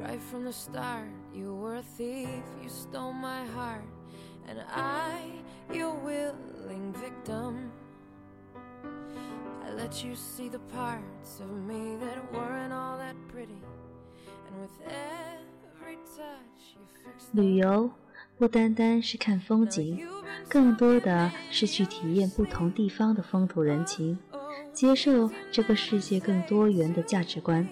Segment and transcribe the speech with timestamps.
[0.00, 2.28] Right from the start, you were a thief,
[2.62, 3.84] you stole my heart,
[4.48, 5.20] and I,
[5.72, 7.70] your willing victim.
[9.64, 13.60] I let you see the parts of me that weren't all that pretty,
[14.46, 17.90] and with every touch, you fixed 旅游
[18.38, 20.06] 不单单是看风景，
[20.48, 24.18] 更多的是去体验不同地方的风土人情，
[24.72, 27.68] 接受这个世界更多元的价值观。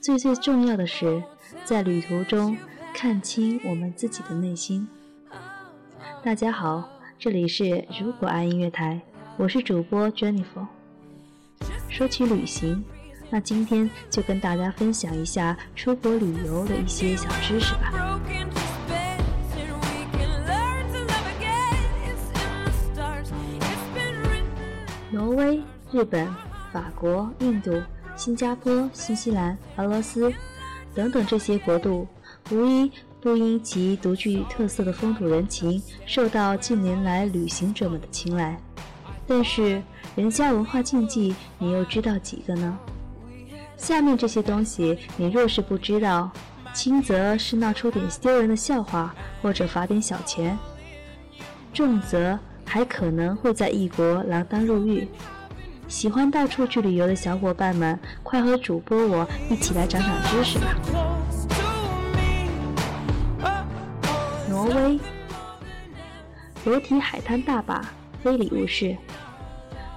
[0.00, 1.22] 最最重要的是，
[1.62, 2.56] 在旅途中
[2.94, 4.88] 看清我们自己的内心。
[6.24, 8.98] 大家好，这里是如果爱音乐台，
[9.36, 10.66] 我是主播 Jennifer。
[11.90, 12.82] 说起旅行，
[13.28, 18.18] 那今天就跟大家分享一下出国旅游的一些小知识吧。
[25.10, 26.26] 挪威、日本、
[26.72, 27.82] 法国、印度、
[28.20, 30.30] 新加坡、新西兰、俄罗斯
[30.94, 32.06] 等等这些国度，
[32.50, 38.60] 无一不因其独具特色的风土人情，受到近年来旅行者们的青睐。
[39.26, 39.82] 但是，
[40.16, 42.78] 人家文化禁忌，你又知道几个呢？
[43.78, 46.30] 下面这些东西，你若是不知道，
[46.74, 50.58] 轻则是闹出点丢人的笑话，或者罚点小钱；
[51.72, 55.08] 重则还可能会在异国锒铛入狱。
[55.90, 60.76] 喜欢到处去旅游的小伙伴们，快和主播我一起来长长知识吧！
[64.48, 65.00] 挪威
[66.64, 67.84] 裸体海滩大坝，
[68.22, 68.96] 非礼勿视。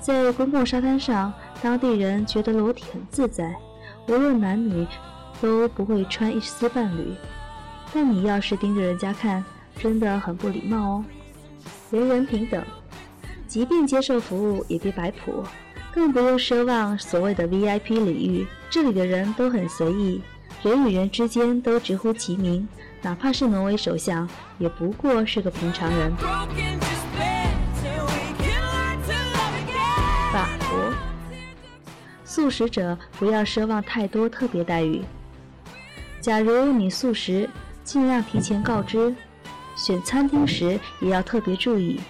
[0.00, 3.54] 在公共沙滩上，当地人觉得裸体很自在，
[4.08, 4.86] 无论男女
[5.38, 7.14] 都不会穿一丝半缕。
[7.92, 9.44] 但你要是盯着人家看，
[9.78, 11.04] 真的很不礼貌哦。
[11.90, 12.64] 人人平等，
[13.46, 15.44] 即便接受服务也别摆谱，
[15.94, 18.44] 更不用奢望所谓的 VIP 礼遇。
[18.68, 20.20] 这里的人都很随意，
[20.64, 22.66] 人与人之间都直呼其名，
[23.00, 24.28] 哪怕是挪威首相，
[24.58, 26.12] 也不过是个平常人。
[30.32, 30.92] 法国，
[32.24, 35.00] 素食者不要奢望太多特别待遇。
[36.20, 37.48] 假如你素食，
[37.84, 39.14] 尽量提前告知。
[39.76, 42.00] 选餐厅时也要特别注意，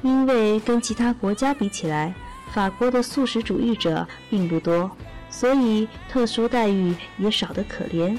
[0.00, 2.14] 因为跟其他国家比起来，
[2.52, 4.90] 法国的素食主义者并不多，
[5.30, 8.18] 所以特殊待遇也少得可怜。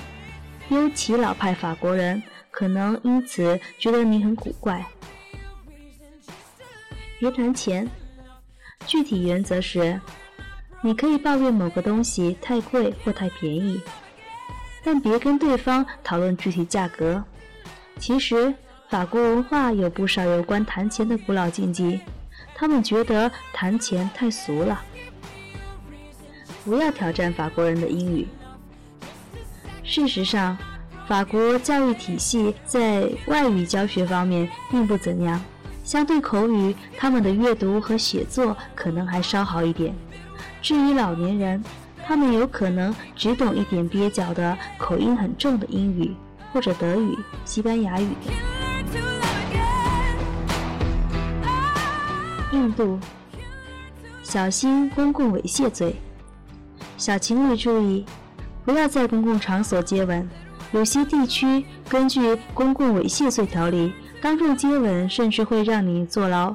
[0.70, 4.86] 尤其老派法国人可能因此觉得你很古怪。
[7.20, 7.90] 别谈钱，
[8.86, 10.00] 具体原则是，
[10.82, 13.82] 你可以抱怨某个东西太贵或太便宜，
[14.84, 17.22] 但别跟对方讨论具体价格。
[17.98, 18.54] 其实，
[18.88, 22.00] 法国文化有不少有关谈钱的古老禁忌，
[22.60, 24.82] 他们觉得谈钱太俗了。
[26.66, 28.28] 不要挑战法国人的英语。
[29.82, 30.58] 事实上，
[31.08, 35.40] 法国教育体系在外语教学方面并不怎样。
[35.86, 39.96] 相对口语，他们的阅读和写作可能还稍好一点。
[40.62, 41.64] 至于老年人，
[42.06, 46.14] 他们有可能只懂一点蹩脚的、口音很重的英语，
[46.52, 48.10] 或者德语、西班牙语。
[52.60, 53.00] 印度，
[54.22, 55.96] 小心公共猥亵罪。
[56.98, 58.06] 小情侣注意，
[58.66, 60.30] 不要在公共场所接吻。
[60.74, 62.20] 有些地区根据
[62.54, 63.88] 《公共猥亵罪条例》，
[64.22, 66.54] 当众接吻甚至会让你坐牢。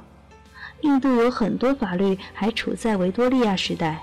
[0.83, 4.03] 印度有很多法律还处在维多利亚时代。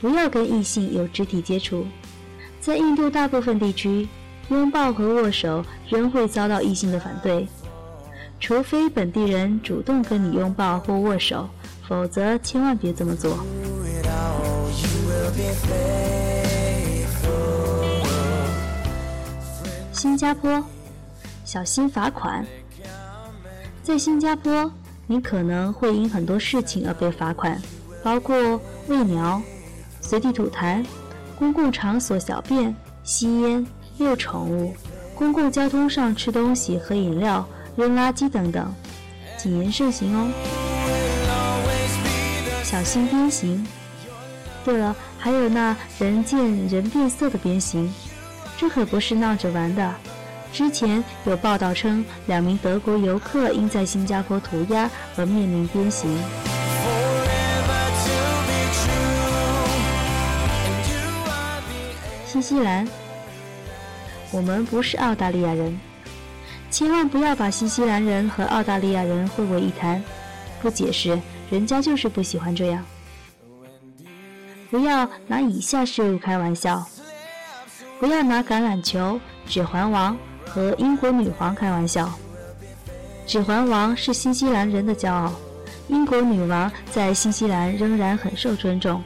[0.00, 1.86] 不要跟异性有肢体接触。
[2.60, 4.08] 在印度大部分地区，
[4.48, 7.46] 拥抱和握手仍会遭到异性的反对。
[8.42, 11.48] 除非本地人主动跟你拥抱或握手，
[11.86, 13.38] 否则千万别这么做。
[19.92, 20.60] 新加坡，
[21.44, 22.44] 小心罚款。
[23.80, 24.68] 在新加坡，
[25.06, 27.62] 你可能会因很多事情而被罚款，
[28.02, 29.40] 包括喂鸟、
[30.00, 30.84] 随地吐痰、
[31.38, 32.74] 公共场所小便、
[33.04, 33.64] 吸烟、
[33.98, 34.74] 遛宠物、
[35.14, 37.46] 公共交通上吃东西、喝饮料、
[37.76, 38.74] 扔垃圾等等，
[39.38, 40.30] 谨言慎行哦。
[42.62, 43.66] 小心鞭刑。
[44.64, 46.38] 对了，还有那人见
[46.68, 47.92] 人变色的鞭刑，
[48.56, 49.94] 这可不是闹着玩的。
[50.52, 56.16] 之前有报道称，两名德国游客因在新加坡涂鸦而面临鞭刑。
[62.26, 62.86] 新西兰，
[64.30, 65.78] 我们不是澳大利亚人，
[66.72, 70.02] 千万不要把新西兰人和澳大利亚人混为一谈。
[70.62, 71.20] 不解释，
[71.50, 72.82] 人家就是不喜欢这样。
[74.70, 76.82] 不要拿以下事物开玩笑：
[78.00, 80.16] 不要拿橄榄球、指环王
[80.46, 82.10] 和英国女皇开玩笑。
[83.26, 85.30] 指环王是新西兰人的骄傲，
[85.88, 89.02] 英国女王在新西兰仍然很受尊重。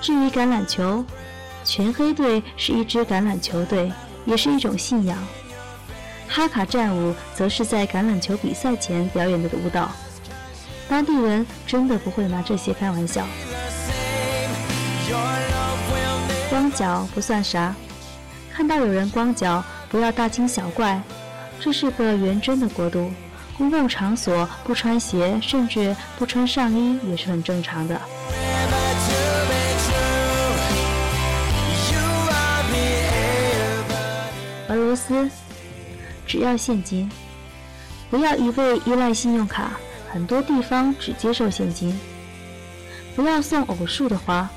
[0.00, 1.04] 至于橄榄球，
[1.64, 3.90] 全黑队是一支橄榄球队，
[4.26, 5.18] 也是一种信仰。
[6.28, 9.90] 哈卡战舞则是在橄榄球比赛前表演的舞蹈。
[10.88, 13.26] 当地人真的不会拿这些开玩笑。
[16.50, 17.74] 光脚不算啥，
[18.52, 21.00] 看到有人光脚，不要大惊小怪。
[21.60, 23.12] 这是个圆真的国度，
[23.56, 28.00] 公共场所不穿鞋，甚至不穿上衣也是很正常的。
[34.68, 35.30] 俄罗斯
[36.34, 37.08] 只要现金，
[38.10, 39.70] 不要一味依赖信用卡，
[40.10, 41.96] 很多地方只接受现金。
[43.14, 44.50] 不要送偶数的花，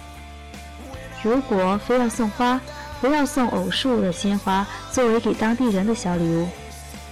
[1.21, 2.59] 如果非要送花，
[2.99, 6.49] 不要送偶数的鲜花作为给当地人的小礼物。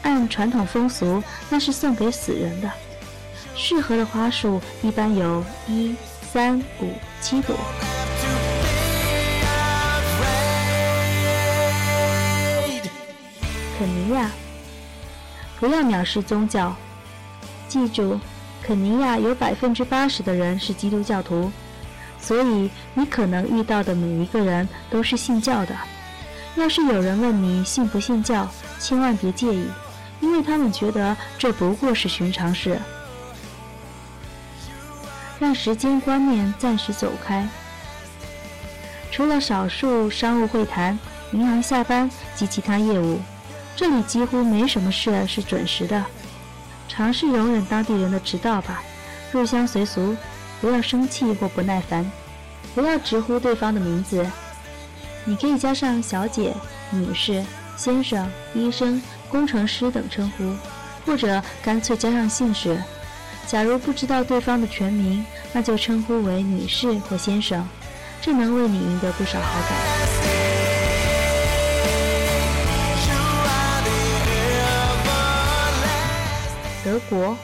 [0.02, 2.72] 按传统风俗，那是送给死人的。
[3.56, 5.96] 适合的花束一般有一、
[6.34, 6.92] 三、五、
[7.22, 7.56] 七朵。
[13.78, 14.32] 肯尼亚，
[15.60, 16.76] 不要藐视宗教。
[17.68, 18.20] 记住，
[18.64, 21.52] 肯尼亚有百分之八十的人是基督教徒，
[22.20, 25.76] 所以你可能遇到的每一个人都是信教的。
[26.56, 28.48] 要是有人问你信不信教，
[28.80, 29.68] 千万别介意，
[30.22, 32.80] 因为他们觉得这不过是寻常事。
[35.38, 37.46] 让时间观念暂时走开。
[39.12, 40.98] 除了少数商务会谈、
[41.34, 43.20] 银行下班及其他业务。
[43.76, 46.04] 这里几乎没什么事是准时的，
[46.88, 48.82] 尝试容忍当地人的迟到吧，
[49.32, 50.16] 入乡随俗，
[50.62, 52.10] 不要生气或不耐烦，
[52.74, 54.26] 不要直呼对方的名字，
[55.26, 56.56] 你可以加上小姐、
[56.90, 57.44] 女士、
[57.76, 60.56] 先生、医生、工程师等称呼，
[61.06, 62.82] 或者干脆加上姓氏。
[63.46, 67.68] 假如不知道对方的全名，那就称呼为女士或先生，
[68.22, 69.95] 这能为你赢得不少好感。
[76.86, 77.36] 德国，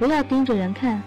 [0.00, 1.00] 不要盯着人看，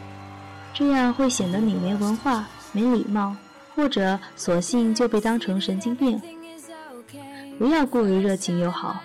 [0.73, 3.35] 这样会显得你没文化、没礼貌，
[3.75, 6.21] 或者索性就被当成神经病。
[7.59, 9.01] 不要过于热情友好，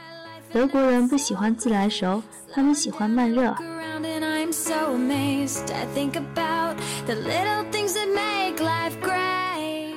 [0.52, 2.22] 德国人不喜欢自来熟，
[2.54, 3.52] 他们喜欢慢热。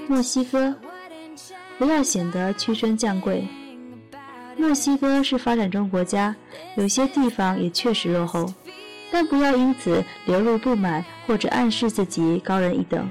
[0.07, 0.73] 墨西哥，
[1.77, 3.47] 不要显得屈尊降贵。
[4.63, 6.33] 墨西哥是发展中国家，
[6.77, 8.53] 有些地方也确实落后，
[9.11, 13.09] 但不要因此流露不满或者暗示自己高人一等，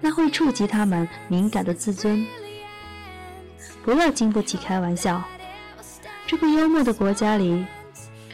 [0.00, 2.26] 那会触及他们敏感的自尊。
[3.84, 5.22] 不要经不起开玩笑，
[6.26, 7.64] 这个幽默的国家里，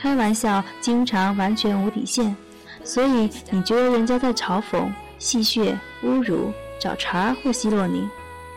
[0.01, 2.35] 开玩笑经常完全无底线，
[2.83, 6.51] 所以你觉得人家在嘲讽、戏谑、侮辱、
[6.81, 8.09] 找茬或奚落你，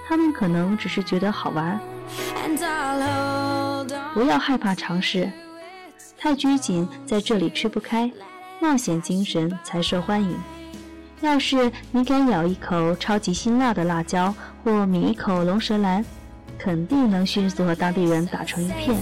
[0.08, 1.78] 他们可能只是觉得好玩。
[4.18, 5.32] 不要害怕尝试，
[6.18, 8.12] 太拘谨在这里吃不开，
[8.60, 10.36] 冒险精神才受欢迎。
[11.22, 14.34] 要是你敢咬一口超级辛辣的辣椒，
[14.64, 16.04] 或抿一口龙舌兰，
[16.58, 18.98] 肯定能迅速和当地人打成一片。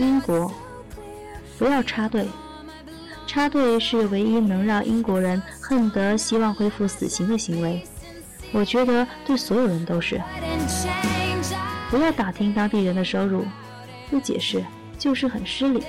[0.00, 0.52] 英国，
[1.56, 2.26] 不要插队，
[3.28, 7.80] 插队是唯一能让英国人恨得希望恢复死刑的行为。
[8.50, 10.20] 我觉得对所有人都是。
[11.94, 13.44] 不要打听当地人的收入，
[14.10, 14.60] 不解释
[14.98, 15.80] 就是很失礼。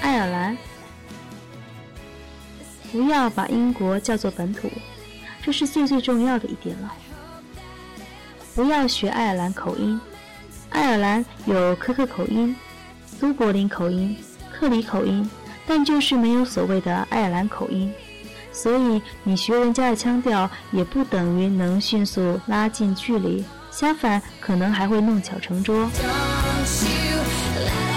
[0.00, 0.56] 爱尔兰，
[2.92, 4.70] 不要把英国叫做本土，
[5.42, 6.94] 这是最最重要的一点了。
[8.54, 10.00] 不要学爱尔兰口音，
[10.70, 12.54] 爱尔兰有科克口音、
[13.20, 14.16] 都柏林口音、
[14.52, 15.28] 克里口音，
[15.66, 17.92] 但就是没有所谓的爱尔兰口音。
[18.52, 25.88] 所以你学人家的腔调，也不等于能迅速拉近距离，相反，可能还会弄巧成拙。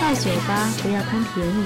[0.01, 1.65] 到酒吧不要贪便宜，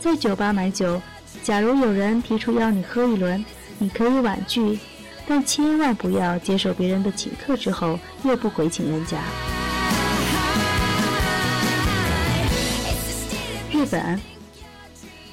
[0.00, 1.00] 在酒吧买酒，
[1.42, 3.44] 假如有人提出邀你喝一轮，
[3.78, 4.78] 你可以婉拒，
[5.26, 9.18] 但千万不要接受别人的请客之后又不回请人家。
[13.70, 14.20] 日本，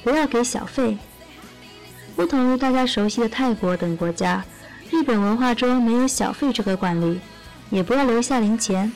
[0.02, 0.96] 不要给小费。
[2.16, 4.44] 不同于大家熟悉的泰国等国家，
[4.90, 7.20] 日本文化中没有小费这个惯例，
[7.70, 8.92] 也不要留下零钱，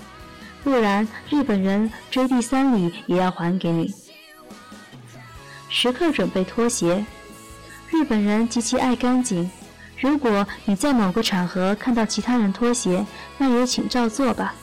[0.62, 3.92] 不然日本人追第三礼也要还给你。
[5.68, 7.04] 时刻准备拖鞋，
[7.90, 9.50] 日本人极其爱干净。
[10.00, 13.04] 如果你在某个场合看到其他人脱鞋，
[13.36, 14.54] 那也请照做吧。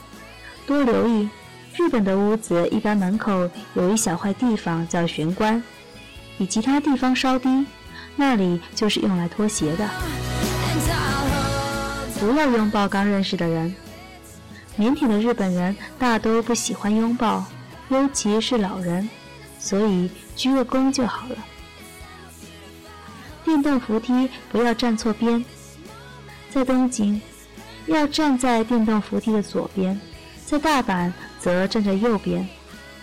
[0.66, 1.30] 多留意，
[1.76, 5.62] 日本的屋子一般门口有一小块地方叫玄关，
[6.38, 7.66] 比其他地方稍低，
[8.16, 9.90] 那里就是用来脱鞋的。
[12.20, 13.76] 不要拥抱刚认识的人。
[14.78, 17.46] 腼腆的日本人大都不喜欢拥抱，
[17.90, 19.10] 尤其是老人，
[19.58, 21.36] 所以鞠个躬就好了。
[23.46, 25.46] 电动扶梯不要站错边，
[26.50, 27.22] 在东京
[27.86, 30.00] 要站在电动扶梯的左边，
[30.46, 32.48] 在大阪则站在右边。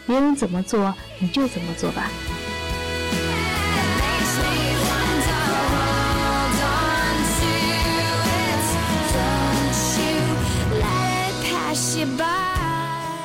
[0.06, 2.10] 别人怎么做你就怎么做吧。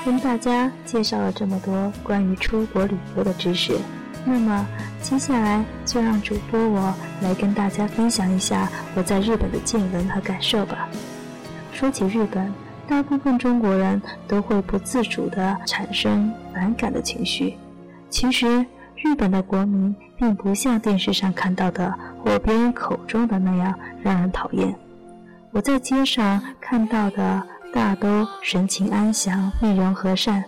[0.08, 3.78] 跟大家介绍了这么多关于出国旅游的知识，
[4.24, 4.66] 那么
[5.02, 10.88] 接下来就让主播我来跟大家分享一下我在日本的见闻和感受吧。
[11.74, 12.54] 说起日本，
[12.88, 17.58] 大部分中国人都会不自主地产生反感的情绪。
[18.10, 24.74] 其实，日本的国民并不像电视上看到的或别人口中的那样让人讨厌。
[25.52, 27.44] 我在街上看到的
[27.74, 30.44] 大都神情安详、面容和善。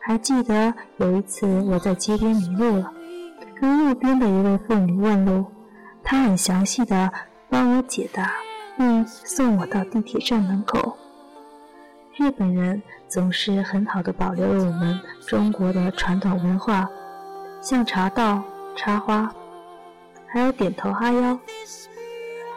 [0.00, 2.92] 还记得有一次我在街边迷路了，
[3.60, 5.44] 跟路边的一位妇女问路，
[6.02, 7.12] 她很详细的
[7.50, 8.32] 帮我解答，
[8.76, 10.96] 并送我到地铁站门口。
[12.16, 16.88] 日本人总是很好的保留了我们中国的传统文化，
[17.60, 18.42] 像茶道、
[18.74, 19.30] 插花，
[20.26, 21.38] 还有点头哈腰，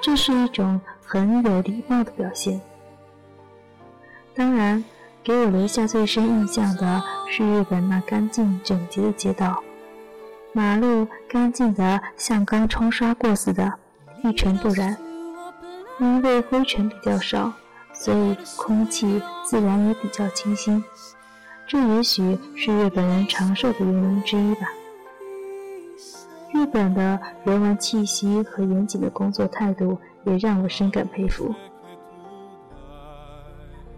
[0.01, 2.59] 这是一种很有礼貌的表现。
[4.41, 4.83] 当然，
[5.23, 9.61] 给我留下最深印象的是日本那干净整洁的街道，
[10.51, 13.71] 马路干净得像刚冲刷过似的，
[14.23, 14.97] 一尘不染。
[15.99, 17.53] 因为灰尘比较少，
[17.93, 20.83] 所以空气自然也比较清新。
[21.67, 24.61] 这也许是日本人长寿的原因之一吧。
[26.51, 31.53] 日本的人文气息和严谨的工作态度也让我深感佩服。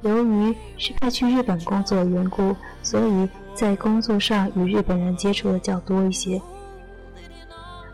[0.03, 6.41] 由于是派去日本工作的缘故，所以在工作上与日本人接触的较多一些。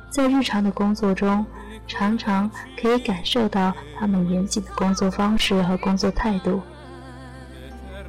[0.10, 1.46] 在日常的工作中，
[1.88, 2.50] 常常
[2.82, 6.62] 可以感受到他们严谨的工作方式和工作态度。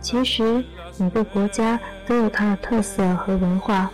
[0.00, 0.64] 其实
[0.97, 3.90] 每个国家都有它的特色和文化，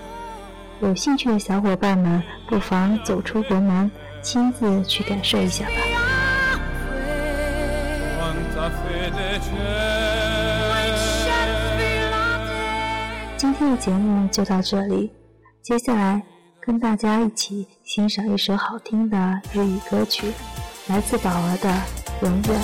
[0.81, 3.91] 有兴趣的小伙伴们不妨走出国门，
[4.23, 5.86] 亲自去感受一下吧。
[13.59, 15.11] 今天的节目就到这里，
[15.63, 16.23] 接下来
[16.61, 20.31] 跟大家一起欣赏一首好听的日语歌曲，
[20.89, 21.71] 来自宝儿的
[22.23, 22.61] 《永远》。